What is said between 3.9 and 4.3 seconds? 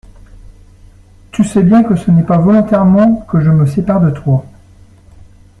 de